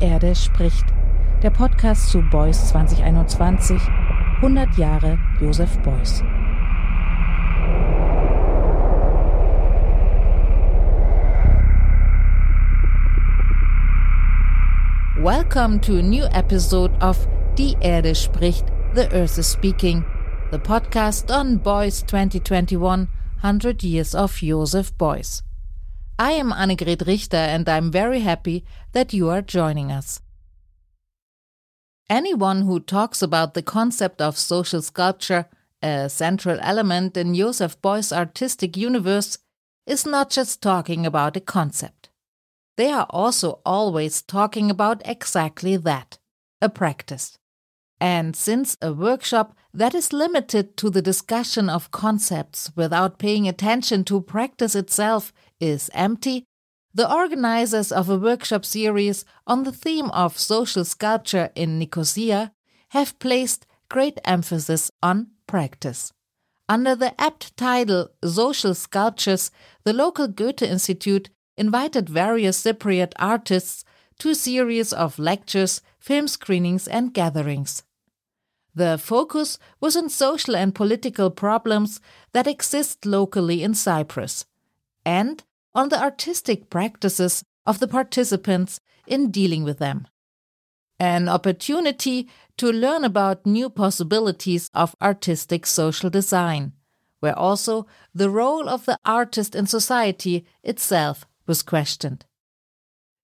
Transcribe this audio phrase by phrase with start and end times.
[0.00, 0.86] Erde spricht,
[1.42, 3.78] der Podcast zu Beuys 2021,
[4.36, 6.22] 100 Jahre Josef Beuys.
[15.18, 18.64] Welcome to a new episode of Die Erde spricht,
[18.94, 20.02] The Earth is Speaking,
[20.50, 23.06] the podcast on Beuys 2021,
[23.42, 25.42] 100 Years of Joseph Beuys.
[26.20, 30.20] I am Annegret Richter and I'm very happy that you are joining us.
[32.10, 35.46] Anyone who talks about the concept of social sculpture,
[35.82, 39.38] a central element in Joseph Beuys' artistic universe,
[39.86, 42.10] is not just talking about a concept.
[42.76, 46.18] They are also always talking about exactly that
[46.60, 47.38] a practice.
[47.98, 54.04] And since a workshop that is limited to the discussion of concepts without paying attention
[54.04, 56.44] to practice itself is empty,
[56.92, 62.52] the organizers of a workshop series on the theme of social sculpture in Nicosia
[62.88, 66.12] have placed great emphasis on practice.
[66.68, 69.50] Under the apt title Social Sculptures,
[69.84, 73.84] the local Goethe Institute invited various Cypriot artists
[74.20, 77.82] to a series of lectures, film screenings, and gatherings.
[78.74, 82.00] The focus was on social and political problems
[82.32, 84.44] that exist locally in Cyprus
[85.04, 85.42] and
[85.74, 90.06] on the artistic practices of the participants in dealing with them.
[90.98, 96.72] An opportunity to learn about new possibilities of artistic social design,
[97.20, 102.26] where also the role of the artist in society itself was questioned.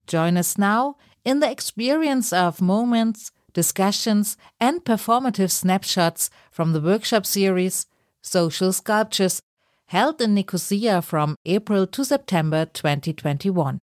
[0.06, 7.26] Join us now in the experience of moments, discussions, and performative snapshots from the workshop
[7.26, 7.86] series
[8.22, 9.40] Social Sculptures
[9.88, 13.78] held in Nicosia from April to September 2021.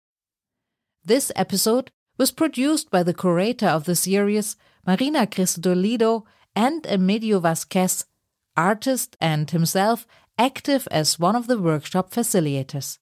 [1.03, 6.23] This episode was produced by the curator of the series, Marina Christodoulidou,
[6.55, 8.05] and Emiddio Vasquez,
[8.57, 10.05] artist and himself
[10.37, 12.97] active as one of the workshop facilitators.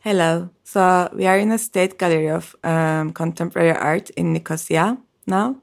[0.00, 0.50] Hello.
[0.64, 5.56] So we are in a state gallery of um, contemporary art in Nicosia now.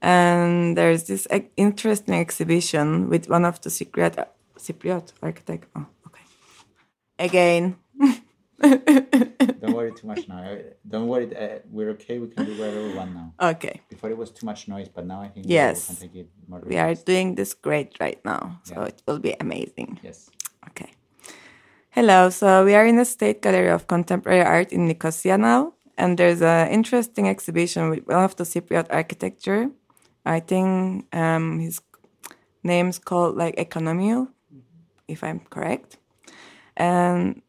[0.00, 4.16] And there's this interesting exhibition with one of the secret
[4.58, 5.68] Cypriot architect.
[5.74, 6.24] Oh, okay.
[7.18, 7.76] Again.
[8.60, 10.42] Don't worry too much now.
[10.86, 11.34] Don't worry.
[11.34, 12.18] Uh, we're okay.
[12.18, 13.32] We can do whatever we want now.
[13.40, 13.80] Okay.
[13.88, 15.88] Before it was too much noise, but now I think yes.
[15.88, 18.86] we can take it more We are doing this great right now, so yeah.
[18.86, 20.00] it will be amazing.
[20.02, 20.28] Yes.
[20.68, 20.90] Okay.
[21.90, 22.30] Hello.
[22.30, 26.42] So we are in the State Gallery of Contemporary Art in Nicosia now, and there's
[26.42, 29.70] an interesting exhibition with one of the Cypriot architecture.
[30.26, 31.80] I think um, his
[32.64, 34.28] name's called like Economio
[35.08, 35.98] if I'm correct.
[36.76, 37.42] And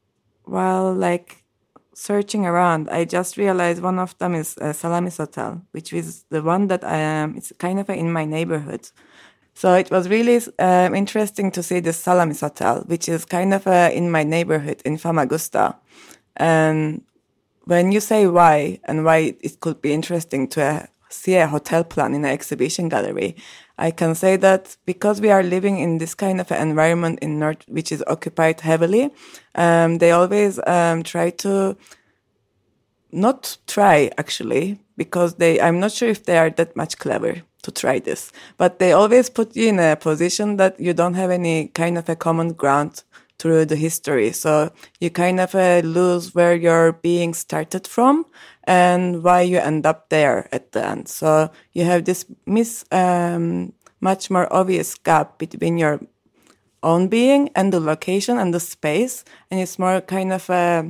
[0.46, 1.44] while like
[1.94, 6.42] searching around, I just realized one of them is uh, Salamis Hotel, which is the
[6.42, 7.36] one that I am.
[7.38, 8.90] It's kind of in my neighborhood.
[9.54, 13.68] So it was really um, interesting to see the Salamis Hotel, which is kind of
[13.68, 15.76] uh, in my neighborhood in Famagusta.
[16.38, 17.04] And
[17.66, 21.84] when you say why and why it could be interesting to uh, see a hotel
[21.84, 23.36] plan in an exhibition gallery,
[23.80, 27.64] I can say that because we are living in this kind of environment in North,
[27.70, 29.10] which is occupied heavily,
[29.56, 31.78] um, they always um, try to
[33.12, 35.62] not try actually because they.
[35.62, 39.30] I'm not sure if they are that much clever to try this, but they always
[39.30, 43.04] put you in a position that you don't have any kind of a common ground
[43.40, 44.32] through the history.
[44.32, 48.26] So you kind of uh, lose where your being started from
[48.66, 51.08] and why you end up there at the end.
[51.08, 56.00] So you have this miss, um, much more obvious gap between your
[56.84, 59.24] own being and the location and the space.
[59.50, 60.84] And it's more kind of uh,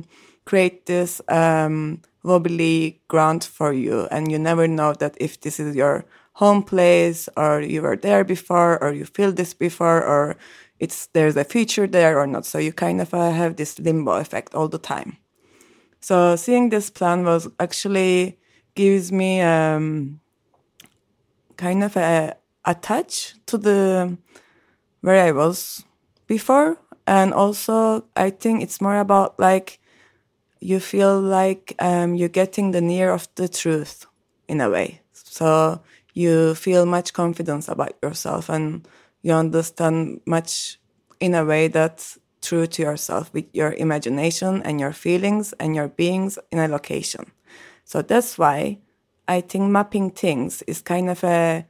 [0.44, 4.08] create this um, wobbly ground for you.
[4.10, 8.24] And you never know that if this is your home place or you were there
[8.24, 10.36] before or you feel this before or
[10.80, 12.46] it's there's a future there or not.
[12.46, 15.18] So you kind of uh, have this limbo effect all the time.
[16.00, 18.38] So seeing this plan was actually
[18.74, 20.20] gives me um,
[21.56, 22.34] kind of a,
[22.64, 24.16] a touch to the
[25.02, 25.84] where I was
[26.26, 29.78] before, and also I think it's more about like
[30.60, 34.06] you feel like um, you're getting the near of the truth
[34.48, 35.00] in a way.
[35.12, 35.80] So
[36.14, 38.86] you feel much confidence about yourself and
[39.22, 40.78] you understand much
[41.20, 45.88] in a way that's true to yourself with your imagination and your feelings and your
[45.88, 47.30] beings in a location.
[47.84, 48.78] So that's why
[49.28, 51.66] I think mapping things is kind of a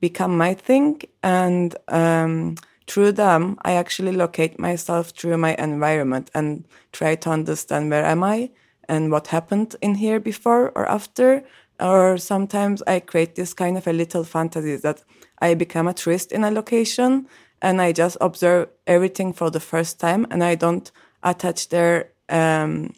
[0.00, 2.56] become my thing, and um,
[2.86, 8.24] through them I actually locate myself through my environment and try to understand where am
[8.24, 8.50] I
[8.88, 11.44] and what happened in here before or after,
[11.80, 15.02] or sometimes I create this kind of a little fantasy that
[15.38, 17.26] I become a tourist in a location
[17.62, 20.90] and I just observe everything for the first time and I don't
[21.22, 22.92] attach their um,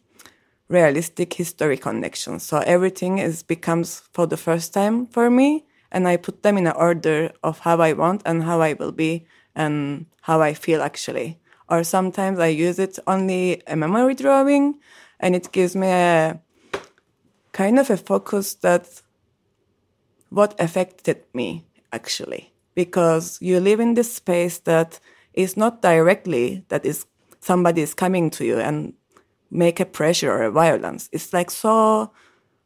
[0.68, 2.42] realistic history connections.
[2.42, 6.66] So everything is becomes for the first time for me and I put them in
[6.66, 10.82] an order of how I want and how I will be and how I feel
[10.82, 11.38] actually.
[11.68, 14.78] Or sometimes I use it only a memory drawing
[15.20, 16.40] and it gives me a
[17.52, 19.02] kind of a focus that
[20.30, 22.52] what affected me actually.
[22.74, 24.98] Because you live in this space that
[25.34, 27.06] is not directly that is
[27.40, 28.94] somebody is coming to you and
[29.50, 31.08] make a pressure or a violence.
[31.12, 32.12] It's like so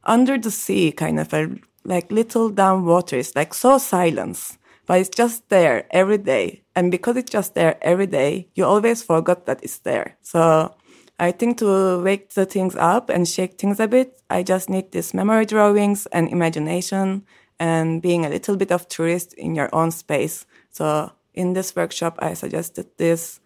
[0.04, 1.48] under the sea kind of a
[1.84, 3.16] like little down water.
[3.16, 6.62] It's like so silence but it's just there every day.
[6.76, 10.16] And because it's just there every day you always forgot that it's there.
[10.22, 10.74] So
[11.18, 14.92] I think to wake the things up and shake things a bit, I just need
[14.92, 17.24] these memory drawings and imagination
[17.58, 20.44] and being a little bit of tourist in your own space.
[20.70, 23.40] So in this workshop, I suggested this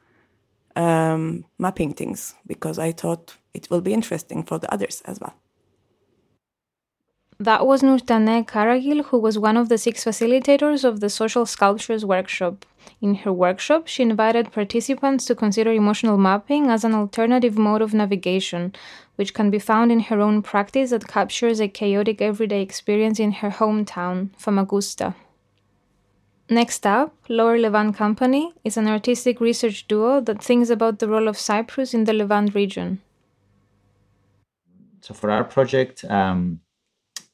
[0.75, 5.35] um, mapping things because I thought it will be interesting for the others as well.
[7.41, 12.05] That was Nurtane Karagil, who was one of the six facilitators of the Social Sculptures
[12.05, 12.67] workshop.
[13.01, 17.95] In her workshop, she invited participants to consider emotional mapping as an alternative mode of
[17.95, 18.75] navigation,
[19.17, 23.33] which can be found in her own practice that captures a chaotic everyday experience in
[23.33, 25.15] her hometown, Famagusta.
[26.51, 31.27] Next up, Lower Levant Company is an artistic research duo that thinks about the role
[31.27, 33.01] of Cyprus in the Levant region.
[35.01, 36.61] So, for our project, um,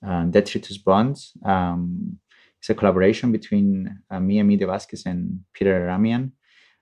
[0.06, 1.32] uh, Detritus Bonds.
[1.44, 2.18] Um,
[2.60, 6.32] it's a collaboration between uh, me, Emiddio Vasquez, and Peter Eramian.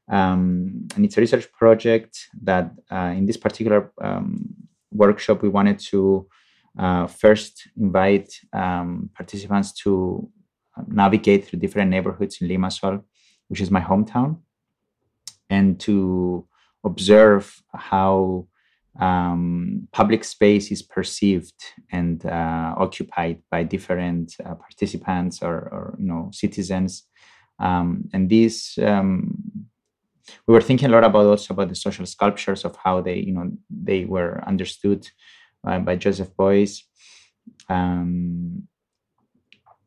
[0.08, 4.54] Um, and it's a research project that, uh, in this particular um,
[4.92, 6.28] workshop, we wanted to
[6.78, 10.28] uh, first invite um, participants to
[10.76, 13.02] uh, navigate through different neighborhoods in Limassol,
[13.48, 14.38] which is my hometown,
[15.48, 16.46] and to
[16.84, 18.46] observe how
[19.00, 21.54] um, public space is perceived
[21.90, 27.04] and uh, occupied by different uh, participants or, or, you know citizens.
[27.58, 29.66] Um, and these um,
[30.46, 33.32] we were thinking a lot about also about the social sculptures of how they you
[33.32, 35.08] know they were understood
[35.66, 36.82] uh, by joseph beuys.
[37.68, 38.68] Um,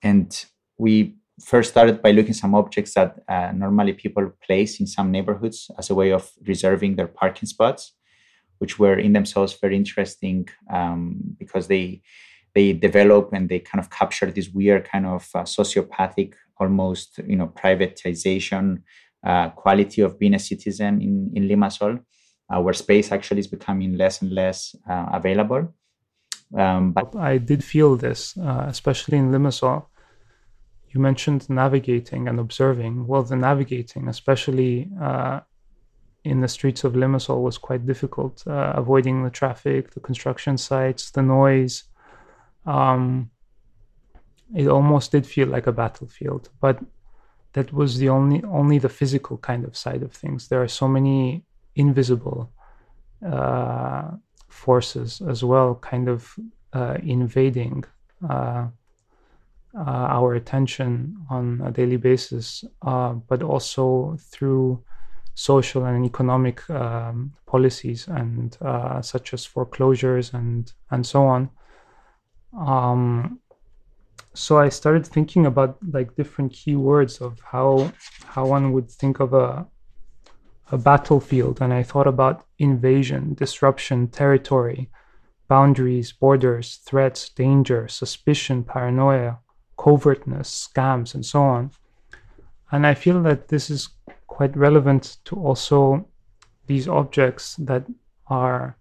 [0.03, 0.45] and
[0.77, 5.71] we first started by looking some objects that uh, normally people place in some neighborhoods
[5.77, 7.93] as a way of reserving their parking spots
[8.59, 12.01] which were in themselves very interesting um, because they
[12.55, 17.35] they develop and they kind of capture this weird kind of uh, sociopathic, almost you
[17.35, 18.81] know privatization
[19.25, 21.99] uh, quality of being a citizen in in Limassol,
[22.49, 25.73] uh, where space actually is becoming less and less uh, available.
[26.55, 29.85] Um, but I did feel this, uh, especially in Limassol.
[30.89, 33.05] You mentioned navigating and observing.
[33.05, 35.41] Well, the navigating, especially uh,
[36.27, 41.11] in the streets of Limassol was quite difficult, uh, avoiding the traffic, the construction sites,
[41.11, 41.83] the noise.
[42.65, 43.31] Um,
[44.55, 46.79] it almost did feel like a battlefield, but
[47.53, 50.47] that was the only only the physical kind of side of things.
[50.47, 51.43] There are so many
[51.75, 52.51] invisible
[53.25, 54.11] uh,
[54.47, 56.35] forces as well, kind of
[56.73, 57.83] uh, invading
[58.29, 58.67] uh,
[59.77, 64.83] uh our attention on a daily basis, uh, but also through
[65.37, 71.49] social and economic um, policies and uh, such as foreclosures and and so on.
[72.57, 73.39] Um,
[74.33, 77.91] so I started thinking about like different keywords of how
[78.25, 79.67] how one would think of a
[80.71, 84.89] a battlefield, and I thought about invasion, disruption, territory,
[85.47, 89.37] boundaries, borders, threats, danger, suspicion, paranoia,
[89.77, 91.71] covertness, scams, and so on.
[92.71, 93.87] And I feel that this is
[94.37, 96.07] quite relevant to also
[96.67, 97.83] these objects that
[98.27, 98.77] are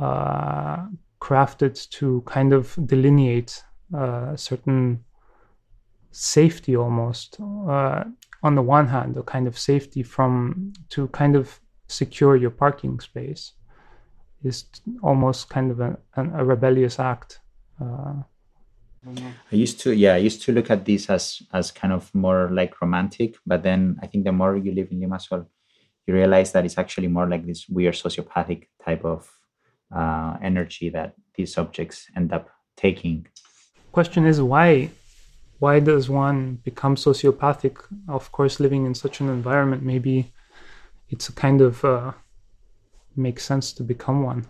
[0.00, 0.86] uh,
[1.20, 3.62] crafted to kind of delineate
[3.94, 5.04] uh, certain
[6.10, 8.04] safety almost uh,
[8.42, 12.98] on the one hand a kind of safety from to kind of secure your parking
[12.98, 13.52] space
[14.42, 14.64] is
[15.02, 17.40] almost kind of a, a rebellious act
[17.84, 18.14] uh,
[19.52, 22.50] I used to, yeah, I used to look at this as as kind of more
[22.50, 25.46] like romantic, but then I think the more you live in Limassol,
[26.06, 29.30] you realize that it's actually more like this weird sociopathic type of
[29.94, 33.26] uh, energy that these objects end up taking.
[33.92, 34.90] Question is why?
[35.58, 37.78] Why does one become sociopathic?
[38.08, 40.32] Of course, living in such an environment, maybe
[41.08, 42.12] it's a kind of uh,
[43.14, 44.46] makes sense to become one.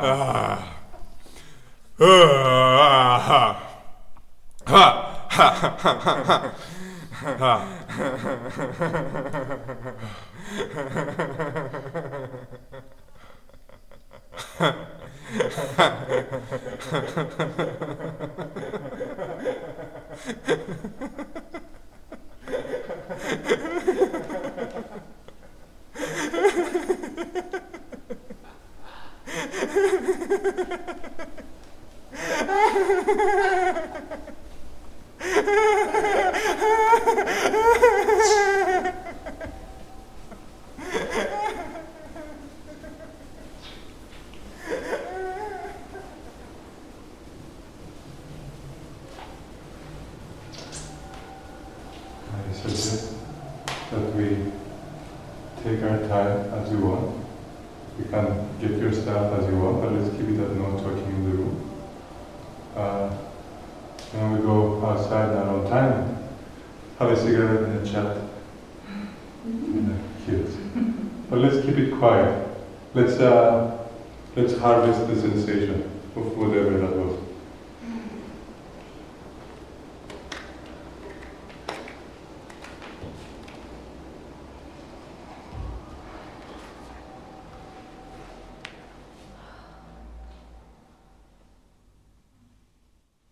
[0.00, 0.58] 啊。
[7.40, 7.62] 啊。
[67.18, 67.24] Us
[71.64, 72.46] keep it quiet.
[72.94, 73.76] Let's uh,
[74.54, 75.82] harvest the sensation
[76.14, 77.18] together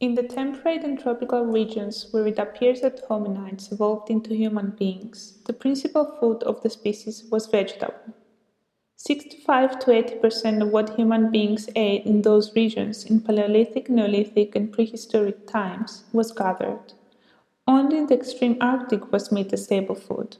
[0.01, 0.23] in the
[0.77, 6.05] temperate and tropical regions where it appears that hominids evolved into human beings, the principal
[6.21, 7.95] food of the species was vegetable.
[8.97, 14.55] 65 to 80 percent of what human beings ate in those regions in Paleolithic, Neolithic,
[14.55, 16.93] and prehistoric times was gathered.
[17.67, 20.37] Only in the extreme Arctic was meat a staple food.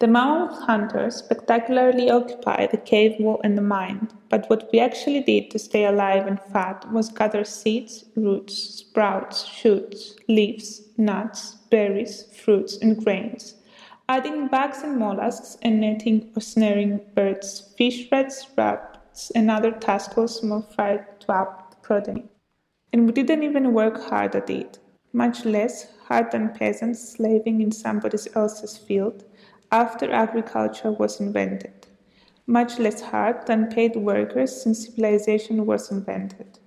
[0.00, 5.20] The mammoth hunters spectacularly occupied the cave wall and the mine, but what we actually
[5.20, 12.24] did to stay alive and fat was gather seeds, roots, sprouts, shoots, leaves, nuts, berries,
[12.34, 13.56] fruits, and grains,
[14.08, 20.42] adding bugs and mollusks and netting or snaring birds, fish rats, rabbits, and other taskfuls
[20.42, 22.28] modified to up protein.
[22.92, 24.78] And we didn't even work hard at it,
[25.12, 29.24] much less hard than peasants slaving in somebody else's field
[29.72, 31.86] after agriculture was invented,
[32.46, 36.58] much less hard than paid workers since civilization was invented.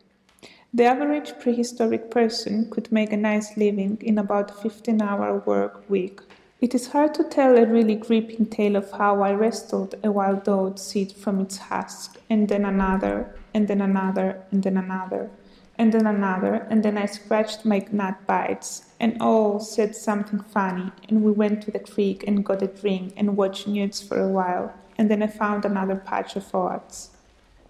[0.73, 5.87] The average prehistoric person could make a nice living in about a 15 hour work
[5.89, 6.21] week.
[6.61, 10.47] It is hard to tell a really gripping tale of how I wrestled a wild
[10.47, 15.29] oat seed from its husk, and then another, and then another, and then another,
[15.77, 20.91] and then another, and then I scratched my nut bites, and all said something funny,
[21.09, 24.27] and we went to the creek and got a drink and watched newts for a
[24.27, 27.09] while, and then I found another patch of oats.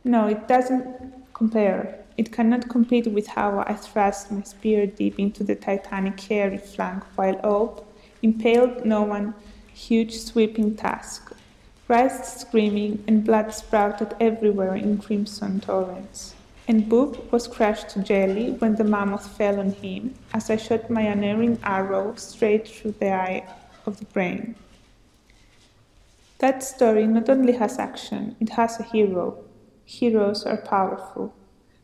[0.03, 0.85] No, it doesn't
[1.33, 1.99] compare.
[2.17, 7.03] It cannot compete with how I thrust my spear deep into the titanic hairy flank
[7.15, 7.83] while Oob
[8.21, 9.33] impaled no one
[9.73, 11.33] huge sweeping tusk,
[11.87, 16.35] writhed screaming, and blood sprouted everywhere in crimson torrents
[16.67, 20.89] and Boob was crushed to jelly when the mammoth fell on him as I shot
[20.89, 23.45] my unerring arrow straight through the eye
[23.85, 24.55] of the brain.
[26.39, 29.43] That story not only has action, it has a hero.
[29.85, 31.33] Heroes are powerful.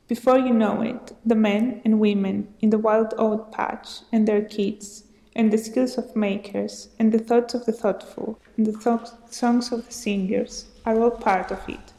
[0.08, 4.42] Before you know it, the men and women in the wild oat patch and their
[4.42, 5.04] kids,
[5.36, 9.72] and the skills of makers, and the thoughts of the thoughtful, and the th- songs
[9.72, 11.94] of the singers are all part of it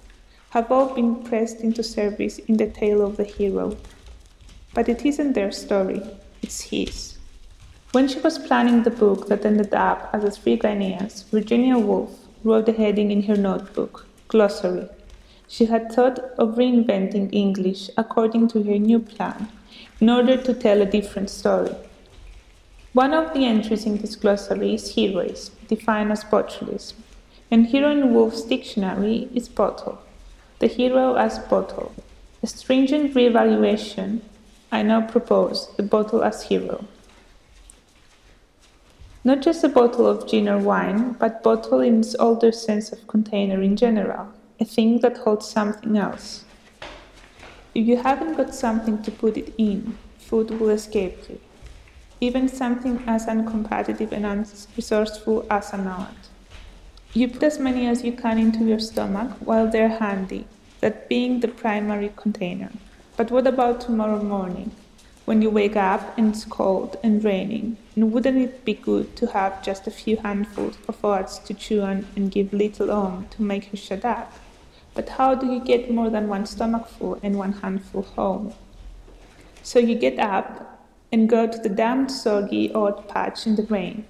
[0.51, 3.77] have all been pressed into service in the tale of the hero.
[4.75, 6.03] But it isn't their story,
[6.43, 7.19] it's his.
[7.93, 12.19] When she was planning the book that ended up as a Three Guineas, Virginia Woolf
[12.45, 14.89] wrote the heading in her notebook Glossary.
[15.49, 19.49] She had thought of reinventing English according to her new plan
[20.01, 21.75] in order to tell a different story.
[22.93, 26.95] One of the entries in this glossary is heroism, defined as botulism,
[27.51, 30.01] and hero in Woolf's dictionary is bottle.
[30.61, 31.95] The hero as bottle.
[32.43, 34.21] A stringent re-evaluation,
[34.71, 36.85] I now propose the bottle as hero.
[39.25, 43.07] Not just a bottle of gin or wine, but bottle in its older sense of
[43.07, 44.29] container in general,
[44.61, 46.45] a thing that holds something else.
[47.75, 51.41] If you haven't got something to put it in, food will escape you.
[52.21, 56.30] Even something as uncompetitive and unresourceful as a nut.
[57.13, 60.47] You put as many as you can into your stomach while they're handy,
[60.79, 62.71] that being the primary container.
[63.17, 64.71] But what about tomorrow morning?
[65.25, 69.27] When you wake up and it's cold and raining, and wouldn't it be good to
[69.27, 73.43] have just a few handfuls of oats to chew on and give little Oom to
[73.43, 74.33] make you shut up?
[74.95, 78.55] But how do you get more than one stomachful and one handful home?
[79.65, 84.05] So you get up and go to the damned soggy oat patch in the rain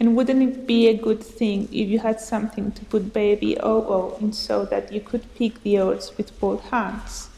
[0.00, 4.14] and wouldn't it be a good thing if you had something to put baby Oo
[4.20, 7.28] in so that you could pick the oats with both hands?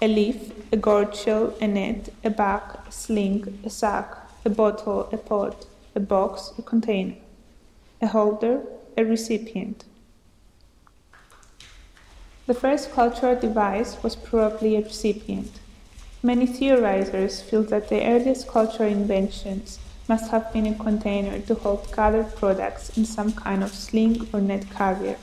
[0.00, 4.14] A leaf, a gourd shell, a net, a bag, a sling, a sack,
[4.44, 7.16] a bottle, a pot, a box, a container,
[8.00, 8.62] a holder,
[8.96, 9.84] a recipient.
[12.46, 15.58] The first cultural device was probably a recipient.
[16.22, 21.92] Many theorizers feel that the earliest cultural inventions must have been a container to hold
[21.94, 25.18] gathered products in some kind of sling or net carrier.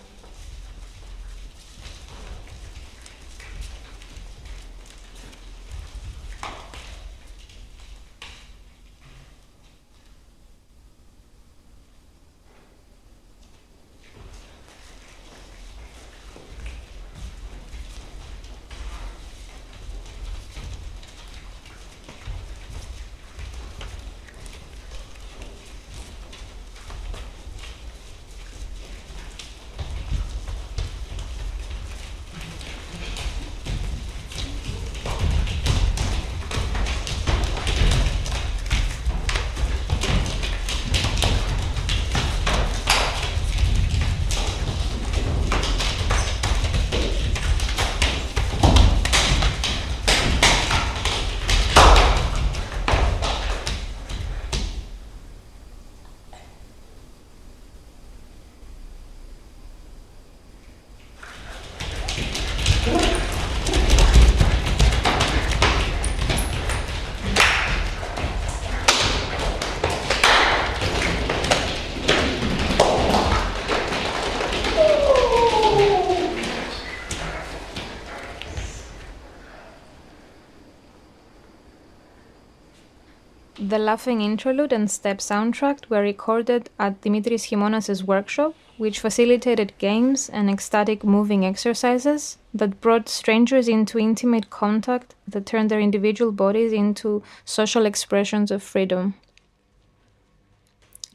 [83.58, 90.28] The Laughing Interlude and Step soundtrack were recorded at Dimitris Himonas' workshop, which facilitated games
[90.28, 96.74] and ecstatic moving exercises that brought strangers into intimate contact that turned their individual bodies
[96.74, 99.14] into social expressions of freedom.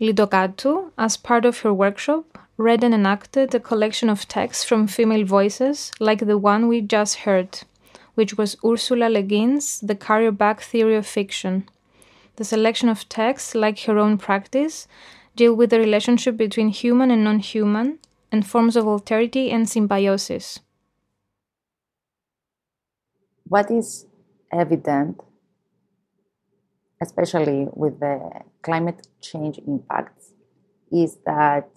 [0.01, 5.27] Lidokatu, as part of her workshop, read and enacted a collection of texts from female
[5.27, 7.61] voices like the one we just heard,
[8.15, 11.69] which was Ursula Le Guin's The Carrier Bag Theory of Fiction
[12.41, 14.89] the selection of texts, like her own practice,
[15.37, 17.99] deal with the relationship between human and non human
[18.33, 20.61] and forms of alterity and symbiosis.
[23.45, 24.07] What is
[24.51, 25.21] evident,
[27.03, 28.19] especially with the
[28.63, 30.33] climate change impacts,
[30.91, 31.69] is that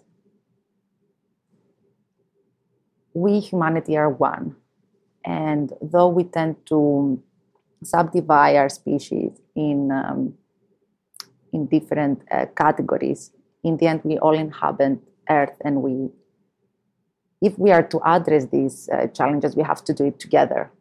[3.13, 4.55] we, humanity, are one.
[5.25, 7.21] And though we tend to
[7.83, 10.35] subdivide our species in um,
[11.53, 13.31] in different uh, categories.
[13.63, 16.09] In the end, we all inhabit Earth, and we,
[17.41, 20.71] if we are to address these uh, challenges, we have to do it together.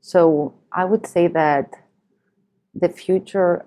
[0.00, 1.70] So I would say that
[2.74, 3.64] the future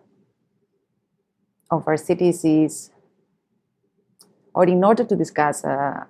[1.72, 2.91] of our cities is,
[4.54, 6.04] or in order to discuss uh,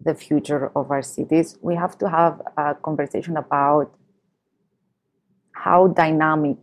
[0.00, 3.94] the future of our cities, we have to have a conversation about
[5.62, 6.56] how dynamic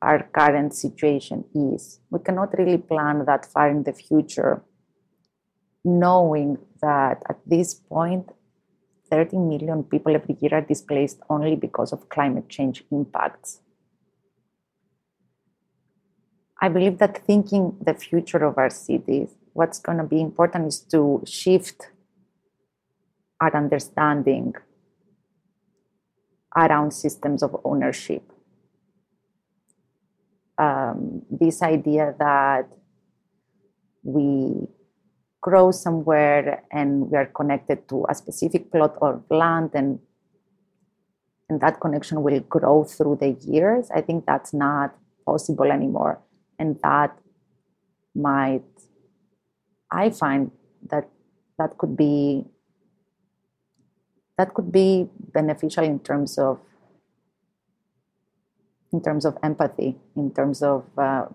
[0.00, 1.98] our current situation is.
[2.10, 4.62] We cannot really plan that far in the future,
[5.84, 8.30] knowing that at this point,
[9.10, 13.62] 30 million people every year are displaced only because of climate change impacts.
[16.62, 20.78] I believe that thinking the future of our cities, what's going to be important is
[20.92, 21.88] to shift
[23.40, 24.54] our understanding
[26.56, 28.32] around systems of ownership
[30.86, 32.68] um, this idea that
[34.02, 34.66] we
[35.40, 39.98] grow somewhere and we are connected to a specific plot of land and
[41.48, 44.94] and that connection will grow through the years i think that's not
[45.26, 46.22] possible anymore.
[46.58, 47.18] And that
[48.14, 48.64] might
[49.90, 50.50] i find
[50.90, 51.06] that
[51.58, 52.46] that could be
[54.38, 56.58] that could be beneficial in terms of
[58.92, 61.26] in terms of empathy, in terms of uh,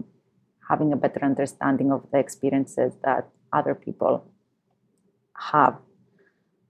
[0.69, 4.25] having a better understanding of the experiences that other people
[5.35, 5.77] have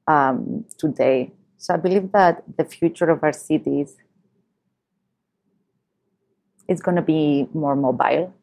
[0.08, 1.32] um, today.
[1.58, 3.98] So I believe that the future of our cities
[6.67, 8.34] is going to be more mobile,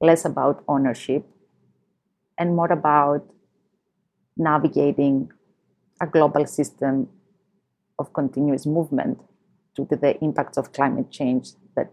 [0.00, 1.24] less about ownership,
[2.36, 3.24] and more about
[4.36, 5.30] navigating
[6.00, 7.08] a global system
[7.98, 9.20] of continuous movement
[9.86, 11.92] to the impacts of climate change that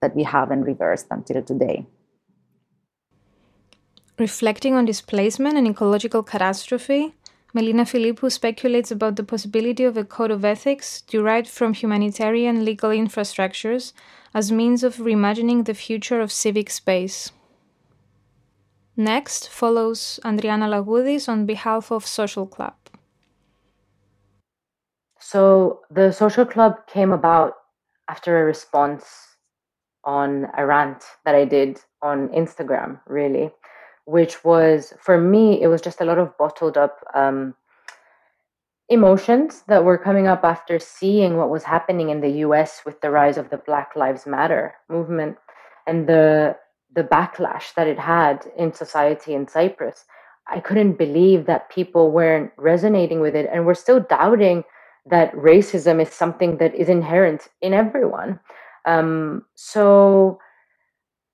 [0.00, 1.86] that we haven't reversed until today.
[4.18, 7.14] Reflecting on displacement and ecological catastrophe,
[7.54, 12.90] Melina Philippou speculates about the possibility of a code of ethics derived from humanitarian legal
[12.90, 13.92] infrastructures
[14.34, 17.30] as means of reimagining the future of civic space.
[18.96, 22.74] Next follows Andriana Lagoudis on behalf of Social Club.
[25.26, 27.54] So the Social Club came about
[28.10, 29.06] after a response
[30.04, 33.50] on a rant that I did on Instagram, really,
[34.04, 37.54] which was for me, it was just a lot of bottled up um,
[38.90, 43.10] emotions that were coming up after seeing what was happening in the US with the
[43.10, 45.38] rise of the Black Lives Matter movement
[45.86, 46.54] and the
[46.94, 50.04] the backlash that it had in society in Cyprus.
[50.46, 54.64] I couldn't believe that people weren't resonating with it and were still doubting
[55.06, 58.40] that racism is something that is inherent in everyone.
[58.86, 60.38] Um, so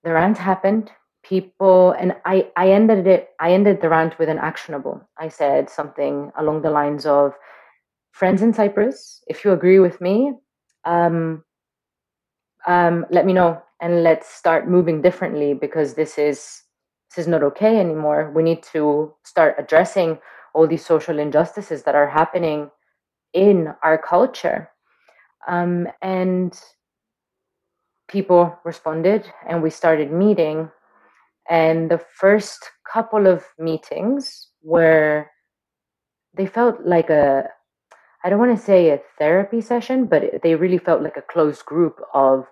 [0.04, 0.90] the rant happened.
[1.22, 3.30] People and I, I ended it.
[3.38, 5.06] I ended the rant with an actionable.
[5.18, 7.34] I said something along the lines of,
[8.12, 10.32] "Friends in Cyprus, if you agree with me,
[10.84, 11.44] um,
[12.66, 16.62] um, let me know and let's start moving differently because this is
[17.10, 20.18] this is not okay anymore we need to start addressing
[20.54, 22.70] all these social injustices that are happening
[23.32, 24.70] in our culture
[25.48, 26.60] um, and
[28.08, 30.70] people responded and we started meeting
[31.48, 35.26] and the first couple of meetings were
[36.34, 37.44] they felt like a
[38.24, 41.64] i don't want to say a therapy session but they really felt like a closed
[41.64, 42.46] group of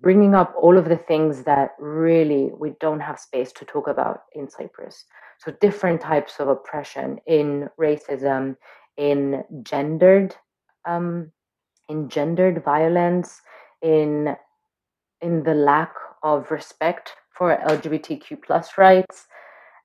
[0.00, 4.22] bringing up all of the things that really we don't have space to talk about
[4.34, 5.04] in Cyprus.
[5.38, 8.56] So, different types of oppression in racism,
[9.00, 10.36] in gendered,
[10.86, 11.32] um,
[11.88, 13.40] in gendered violence,
[13.82, 14.36] in
[15.22, 19.26] in the lack of respect for LGBTQ plus rights,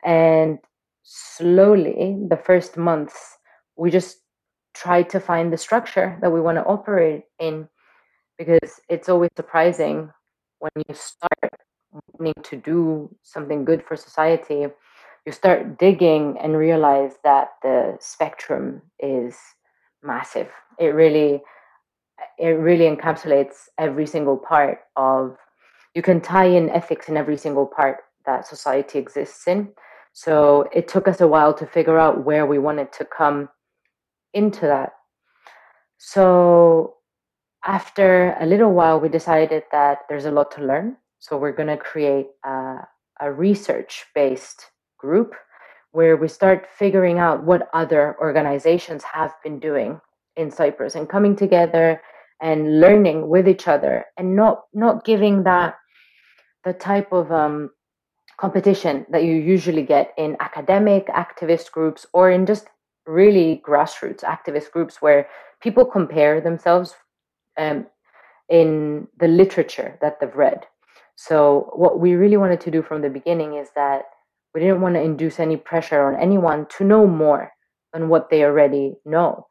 [0.03, 0.59] and
[1.03, 3.37] slowly, the first months,
[3.77, 4.17] we just
[4.73, 7.69] tried to find the structure that we want to operate in
[8.37, 10.09] because it's always surprising
[10.59, 11.53] when you start
[12.19, 14.67] wanting to do something good for society
[15.25, 19.35] you start digging and realize that the spectrum is
[20.03, 20.49] massive.
[20.79, 21.41] It really
[22.37, 25.37] it really encapsulates every single part of
[25.93, 29.69] you can tie in ethics in every single part that society exists in.
[30.13, 33.49] So it took us a while to figure out where we wanted to come
[34.33, 34.93] into that.
[35.97, 36.95] So
[37.65, 40.97] after a little while, we decided that there's a lot to learn.
[41.19, 42.87] So we're going to create a,
[43.21, 44.65] a research based
[45.05, 45.29] group
[45.97, 49.91] where we start figuring out what other organizations have been doing
[50.35, 52.01] in Cyprus and coming together
[52.41, 55.71] and learning with each other and not not giving that
[56.65, 57.69] the type of um,
[58.43, 62.65] competition that you usually get in academic activist groups or in just
[63.19, 65.21] really grassroots activist groups where
[65.61, 66.95] people compare themselves
[67.57, 67.85] um,
[68.49, 70.65] in the literature that they've read.
[71.15, 74.03] So, what we really wanted to do from the beginning is that
[74.55, 77.51] we didn't want to induce any pressure on anyone to know more
[77.91, 79.45] than what they already know.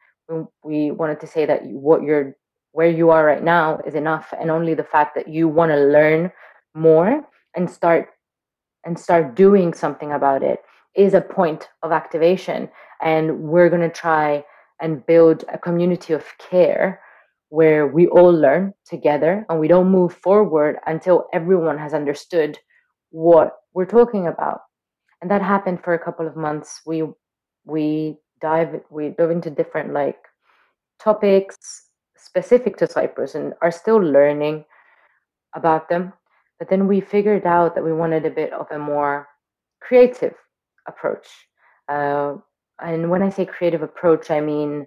[0.64, 2.34] We wanted to say that what you're
[2.72, 5.76] where you are right now is enough, and only the fact that you want to
[5.76, 6.32] learn
[6.74, 7.22] more
[7.54, 8.08] and start
[8.84, 10.60] and start doing something about it
[10.96, 12.68] is a point of activation.
[13.02, 14.42] And we're going to try
[14.80, 17.00] and build a community of care
[17.50, 22.58] where we all learn together and we don't move forward until everyone has understood
[23.10, 24.62] what we're talking about.
[25.20, 26.81] And that happened for a couple of months.
[26.87, 27.05] We
[27.64, 30.18] we dive we dove into different like
[30.98, 34.64] topics specific to Cyprus and are still learning
[35.55, 36.12] about them.
[36.59, 39.29] But then we figured out that we wanted a bit of a more
[39.81, 40.35] creative
[40.88, 41.27] approach.
[41.88, 42.37] Uh,
[42.83, 44.87] and when I say creative approach, I mean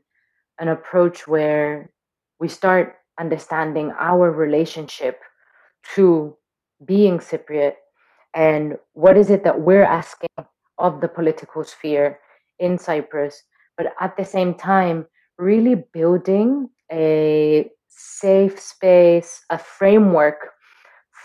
[0.59, 1.91] an approach where
[2.39, 5.19] we start understanding our relationship
[5.95, 6.35] to
[6.85, 7.73] being Cypriot
[8.33, 10.29] and what is it that we're asking
[10.77, 12.19] of the political sphere
[12.59, 13.43] in Cyprus,
[13.77, 15.05] but at the same time,
[15.37, 20.51] really building a safe space, a framework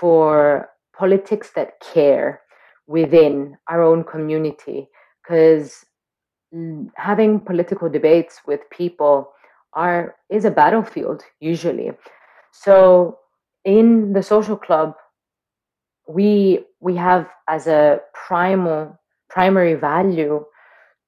[0.01, 2.41] for politics that care
[2.87, 4.89] within our own community.
[5.23, 5.85] Because
[6.97, 9.33] having political debates with people
[9.75, 11.93] are is a battlefield usually.
[12.51, 13.19] So
[13.65, 14.95] in the social club,
[16.09, 20.45] we we have as a primal primary value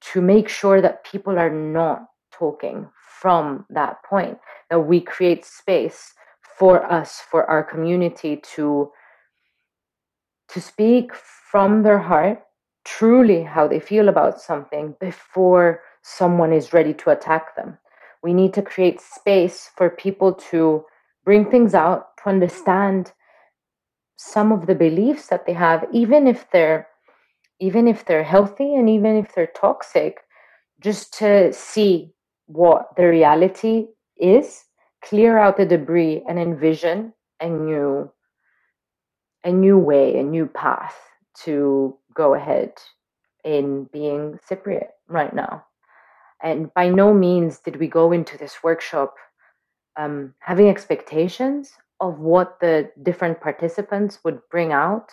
[0.01, 2.87] to make sure that people are not talking
[3.21, 4.37] from that point
[4.69, 6.13] that we create space
[6.57, 8.91] for us for our community to
[10.49, 12.41] to speak from their heart
[12.85, 17.77] truly how they feel about something before someone is ready to attack them.
[18.23, 20.85] We need to create space for people to
[21.25, 23.11] bring things out to understand
[24.17, 26.87] some of the beliefs that they have even if they're
[27.59, 30.19] even if they're healthy and even if they're toxic
[30.81, 32.13] just to see
[32.47, 34.65] what the reality is
[35.03, 38.11] clear out the debris and envision a new
[39.43, 40.95] a new way a new path
[41.43, 42.71] to go ahead
[43.43, 45.63] in being cypriot right now.
[46.41, 49.13] And by no means did we go into this workshop
[49.97, 55.11] um, having expectations of what the different participants would bring out,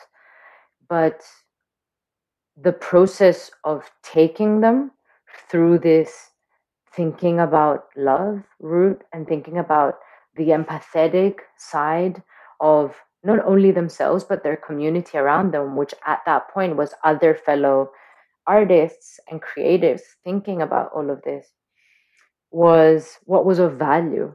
[0.89, 1.23] but
[2.57, 4.91] the process of taking them
[5.51, 6.31] through this
[6.95, 9.95] thinking about love route and thinking about
[10.37, 12.23] the empathetic side
[12.61, 17.35] of not only themselves but their community around them which at that point was other
[17.35, 17.91] fellow
[18.47, 21.47] artists and creatives thinking about all of this
[22.51, 24.35] was what was of value.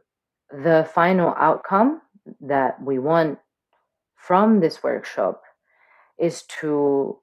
[0.49, 2.01] The final outcome
[2.41, 3.39] that we want
[4.15, 5.41] from this workshop
[6.19, 7.17] is to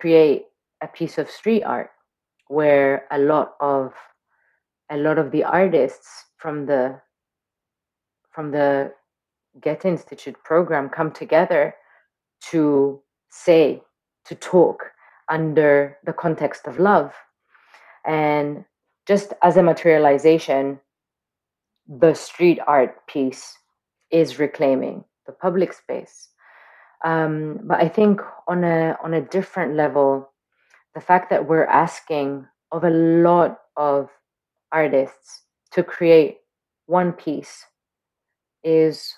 [0.00, 0.46] create
[0.82, 1.90] a piece of street art
[2.48, 3.92] where a lot of
[4.90, 7.00] a lot of the artists from the
[8.30, 8.92] from the
[9.60, 11.74] Goethe Institute program come together
[12.50, 13.82] to say
[14.24, 14.92] to talk
[15.28, 17.12] under the context of love.
[18.06, 18.64] And
[19.06, 20.80] just as a materialization
[21.88, 23.57] the street art piece
[24.10, 26.28] is reclaiming the public space.
[27.04, 30.32] Um, but I think on a on a different level,
[30.94, 34.08] the fact that we're asking of a lot of
[34.72, 35.42] artists
[35.72, 36.38] to create
[36.86, 37.64] one piece
[38.64, 39.14] is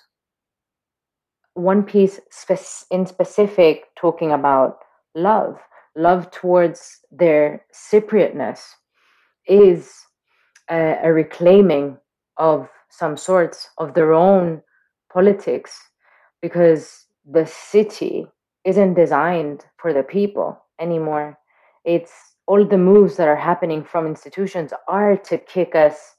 [1.53, 4.77] one piece spe- in specific talking about
[5.15, 5.57] love
[5.95, 8.61] love towards their cypriotness
[9.47, 9.91] is
[10.69, 11.97] a, a reclaiming
[12.37, 14.61] of some sorts of their own
[15.11, 15.77] politics
[16.41, 18.25] because the city
[18.65, 21.37] isn't designed for the people anymore.
[21.85, 22.11] It's
[22.47, 26.15] all the moves that are happening from institutions are to kick us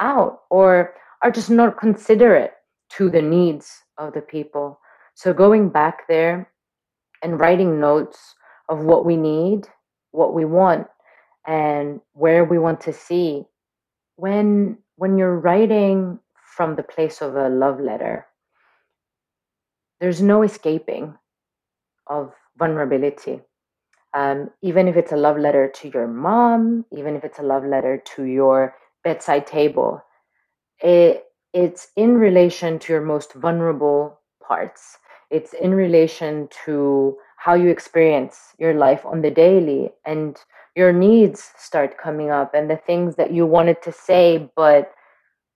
[0.00, 2.52] out or are just not considerate
[2.90, 4.80] to the needs of the people.
[5.14, 6.50] So going back there
[7.22, 8.18] and writing notes
[8.68, 9.68] of what we need,
[10.10, 10.86] what we want,
[11.46, 13.44] and where we want to see
[14.16, 16.18] when when you're writing
[16.56, 18.26] from the place of a love letter,
[20.04, 21.14] there's no escaping
[22.08, 23.40] of vulnerability.
[24.12, 27.64] Um, even if it's a love letter to your mom, even if it's a love
[27.64, 30.02] letter to your bedside table,
[30.80, 34.98] it, it's in relation to your most vulnerable parts.
[35.30, 40.36] It's in relation to how you experience your life on the daily and
[40.76, 44.92] your needs start coming up and the things that you wanted to say but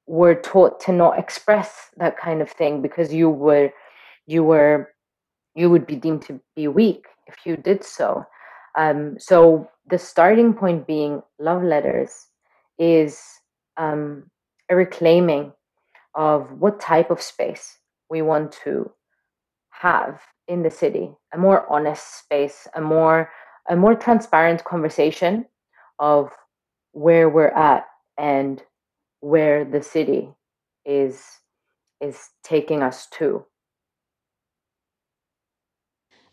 [0.06, 3.70] were taught to not express that kind of thing because you were
[4.28, 4.90] you were
[5.56, 8.24] you would be deemed to be weak if you did so.
[8.76, 12.28] Um, so the starting point being love letters
[12.78, 13.20] is
[13.76, 14.30] um,
[14.70, 15.52] a reclaiming
[16.14, 17.78] of what type of space
[18.10, 18.90] we want to
[19.70, 23.30] have in the city a more honest space a more
[23.68, 25.44] a more transparent conversation
[25.98, 26.30] of
[26.92, 27.84] where we're at
[28.18, 28.62] and
[29.20, 30.28] where the city
[30.84, 31.22] is
[32.00, 33.44] is taking us to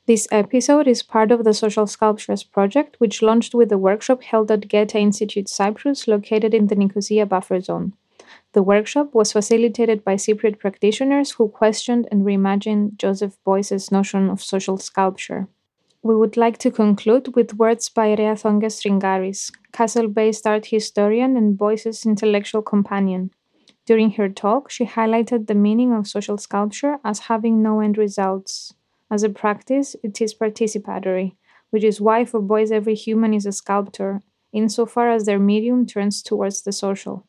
[0.08, 4.52] this episode is part of the Social Sculptures project, which launched with a workshop held
[4.52, 7.94] at Goethe Institute Cyprus, located in the Nicosia buffer zone.
[8.54, 14.44] The workshop was facilitated by Cypriot practitioners who questioned and reimagined Joseph Beuys's notion of
[14.44, 15.48] social sculpture.
[16.04, 21.36] We would like to conclude with words by Rea Thonges Ringaris, Kassel based art historian
[21.36, 23.32] and Beuys's intellectual companion.
[23.88, 28.74] During her talk, she highlighted the meaning of social sculpture as having no end results.
[29.12, 31.36] As a practice, it is participatory,
[31.70, 36.24] which is why for Beuys every human is a sculptor, insofar as their medium turns
[36.24, 37.28] towards the social.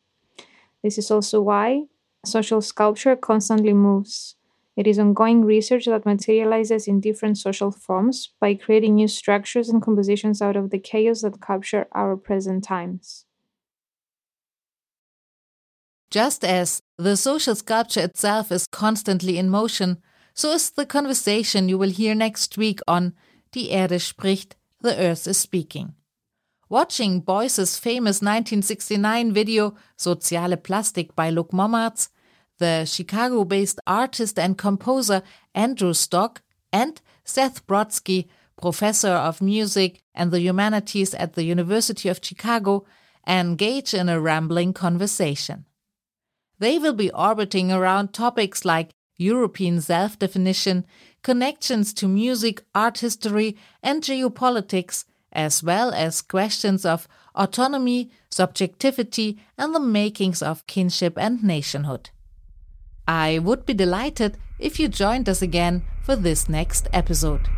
[0.83, 1.87] This is also why
[2.25, 4.37] social sculpture constantly moves.
[4.77, 9.83] It is ongoing research that materializes in different social forms by creating new structures and
[9.83, 13.25] compositions out of the chaos that capture our present times.
[16.11, 20.03] Just as the social sculpture itself is constantly in motion,
[20.37, 23.15] so is the conversation you will hear next week on
[23.53, 25.95] Die Erde spricht, The Earth is Speaking.
[26.69, 32.11] Watching Beuys's famous 1969 video Soziale Plastik by Lutz Mommartz,
[32.59, 35.23] the Chicago based artist and composer
[35.55, 38.29] Andrew Stock, and Seth Brodsky,
[38.61, 42.85] professor of music and the humanities at the University of Chicago,
[43.27, 45.65] engage in a rambling conversation.
[46.59, 50.85] They will be orbiting around topics like European self definition,
[51.23, 59.75] connections to music, art history, and geopolitics, as well as questions of autonomy, subjectivity, and
[59.75, 62.11] the makings of kinship and nationhood.
[63.09, 67.49] I would be delighted if you joined us again for this next episode.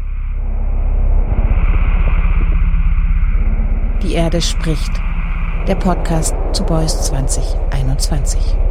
[4.03, 4.95] Die Erde spricht.
[5.67, 8.68] Der Podcast zu Beuys 2021.